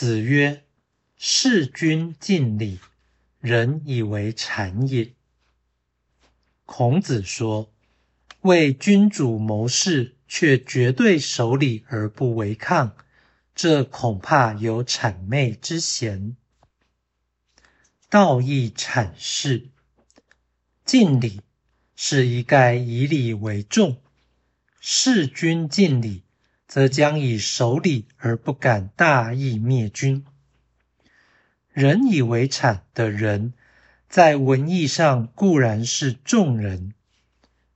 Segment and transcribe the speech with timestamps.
[0.00, 0.62] 子曰
[1.18, 2.78] ：“事君敬礼，
[3.40, 5.12] 人以为谄也。”
[6.64, 7.72] 孔子说
[8.42, 12.94] ：“为君主谋事，却绝对守礼而不违抗，
[13.56, 16.36] 这恐怕有谄媚之嫌。”
[18.08, 19.66] 道义阐释：
[20.84, 21.40] 敬礼
[21.96, 24.00] 是一概以礼为重，
[24.78, 26.22] 事君敬礼，
[26.68, 30.24] 则将以守礼而不敢大义灭君。
[31.72, 33.54] 人以为谄的人，
[34.08, 36.94] 在文义上固然是众人，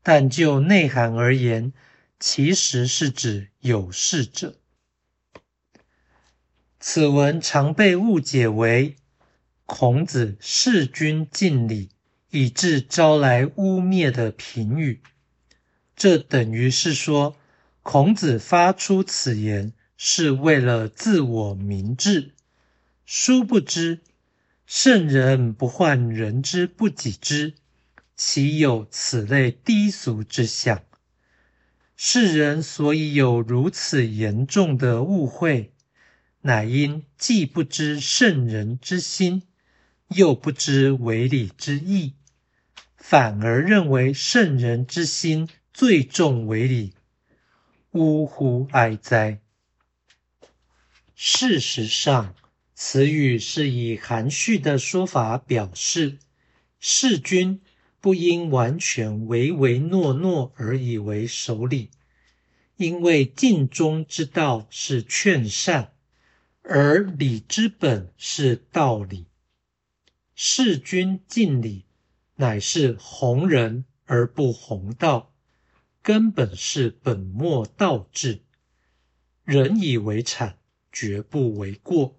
[0.02, 1.72] 但就内涵而言，
[2.20, 4.56] 其实是指有事者。
[6.78, 8.94] 此文常被误解为。
[9.64, 11.88] 孔子事君敬礼，
[12.28, 15.00] 以致招来污蔑的评语。
[15.96, 17.36] 这等于是说，
[17.82, 22.32] 孔子发出此言是为了自我明志。
[23.04, 24.00] 殊不知，
[24.66, 27.54] 圣人不患人之不己知，
[28.16, 30.82] 岂有此类低俗之相？
[31.96, 35.72] 世人所以有如此严重的误会，
[36.42, 39.42] 乃因既不知圣人之心。
[40.14, 42.12] 又不知为礼之意，
[42.96, 46.92] 反而认为圣人之心最重为礼，
[47.92, 49.42] 呜呼哀哉！
[51.14, 52.34] 事实上，
[52.74, 56.16] 此语是以含蓄的说法表示，
[56.80, 57.60] 事君
[58.00, 61.90] 不应完全唯唯诺诺而以为守礼，
[62.76, 65.92] 因为尽忠之道是劝善，
[66.62, 69.26] 而礼之本是道理。
[70.34, 71.84] 事君敬礼，
[72.36, 75.31] 乃是弘人而不弘道，
[76.02, 78.42] 根本是本末倒置。
[79.44, 80.58] 人以为产，
[80.90, 82.18] 绝不为过。